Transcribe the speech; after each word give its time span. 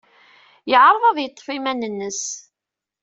Yeɛreḍ 0.69 1.03
ad 1.07 1.17
yeḍḍef 1.21 1.47
iman-nnes. 1.55 2.23